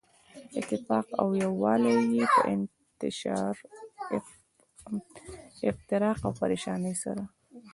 اتفاق 0.59 1.05
او 1.21 1.27
يو 1.41 1.51
والی 1.63 1.93
ئي 2.13 2.21
په 2.33 2.41
انتشار، 2.53 3.53
افتراق 5.69 6.17
او 6.25 6.31
پريشانۍ 6.41 6.93
سره 7.03 7.23